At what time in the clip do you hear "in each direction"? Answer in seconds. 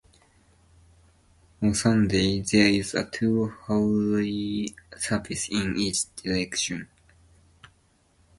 5.49-6.87